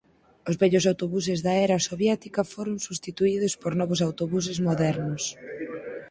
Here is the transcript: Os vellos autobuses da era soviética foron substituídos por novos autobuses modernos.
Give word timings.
Os 0.49 0.55
vellos 0.61 0.85
autobuses 0.91 1.39
da 1.45 1.53
era 1.65 1.83
soviética 1.89 2.41
foron 2.53 2.77
substituídos 2.87 3.53
por 3.61 3.71
novos 3.81 4.03
autobuses 4.07 4.57
modernos. 4.67 5.23